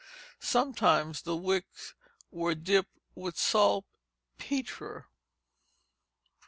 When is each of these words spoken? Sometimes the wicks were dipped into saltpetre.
Sometimes 0.39 1.21
the 1.21 1.35
wicks 1.35 1.93
were 2.31 2.55
dipped 2.55 2.97
into 3.15 3.37
saltpetre. 3.37 5.05